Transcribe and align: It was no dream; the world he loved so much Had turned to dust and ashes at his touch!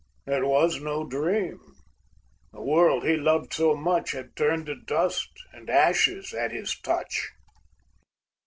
It 0.25 0.43
was 0.47 0.81
no 0.81 1.03
dream; 1.05 1.59
the 2.51 2.59
world 2.63 3.03
he 3.05 3.15
loved 3.17 3.53
so 3.53 3.75
much 3.75 4.13
Had 4.13 4.35
turned 4.35 4.65
to 4.65 4.73
dust 4.73 5.29
and 5.53 5.69
ashes 5.69 6.33
at 6.33 6.51
his 6.51 6.75
touch! 6.79 7.29